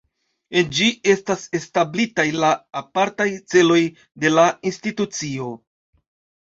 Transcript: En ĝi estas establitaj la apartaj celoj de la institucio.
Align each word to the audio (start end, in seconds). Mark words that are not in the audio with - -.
En 0.61 0.71
ĝi 0.77 0.87
estas 1.13 1.43
establitaj 1.59 2.27
la 2.45 2.51
apartaj 2.83 3.29
celoj 3.55 3.81
de 4.25 4.35
la 4.37 4.49
institucio. 4.73 5.57